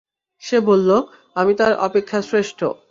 সে 0.41 0.57
বলল, 0.59 0.89
আমি 1.35 1.53
তার 1.55 1.73
অপেক্ষা 1.77 2.19
শ্রেষ্ঠ। 2.21 2.59